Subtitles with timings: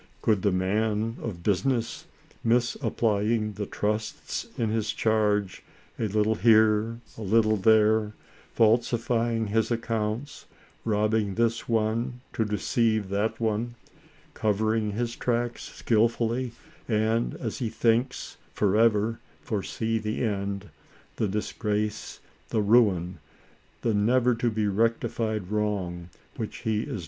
[0.23, 2.07] Could the man of business,
[2.43, 5.61] misapplying the trusts in his charge,
[5.99, 8.13] a little here a little there,
[8.55, 10.47] falsifying his accounts,
[10.85, 13.75] robbing this one to deceive that one,
[14.33, 16.53] covering his tracks skillfully,
[16.87, 20.71] and, as he thinks, forever, foresee the end,
[21.17, 23.19] the disgrace, the ruin,
[23.83, 26.99] the never to be rectified wrong which he is ALICE; OR, THE WAGES OF SIN.